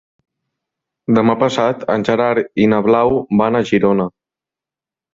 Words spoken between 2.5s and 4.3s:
i na Blau van a Girona.